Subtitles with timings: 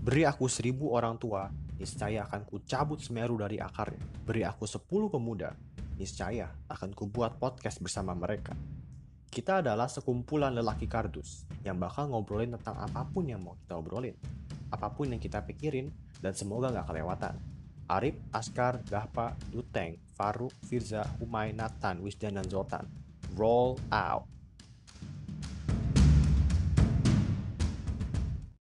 [0.00, 4.00] Beri aku seribu orang tua, niscaya akan kucabut semeru dari akarnya.
[4.24, 5.52] Beri aku sepuluh pemuda,
[6.00, 8.56] niscaya akan kubuat podcast bersama mereka.
[9.28, 14.16] Kita adalah sekumpulan lelaki kardus yang bakal ngobrolin tentang apa pun yang mau kita obrolin.
[14.72, 15.92] Apa pun yang kita pikirin,
[16.24, 17.36] dan semoga nggak kelewatan.
[17.92, 22.88] Arif, Askar, Gahpa, Duteng, Faruk, Firza, Humay, Nathan, Wisdan, dan Zoltan.
[23.36, 24.24] Roll out!